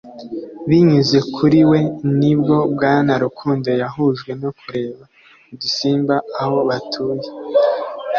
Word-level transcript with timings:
Binyuze 0.67 1.17
kuri 1.35 1.59
we 1.71 1.79
ni 2.19 2.31
bwo 2.39 2.57
Bwana 2.73 3.13
Rukundo 3.23 3.69
yahujwe 3.81 4.31
no 4.41 4.49
kureba 4.59 5.03
udusimba 5.53 6.15
aho 6.41 6.57
batuye 6.69 7.27